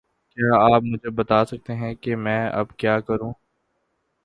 [0.37, 3.31] کیا آپ مجھے بتا سکتے ہے کہ میں اب کیا کروں؟